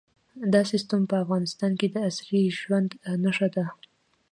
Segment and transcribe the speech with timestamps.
[0.53, 2.89] دا سیستم په افغانستان کې د عصري ژوند
[3.23, 3.65] نښه ده.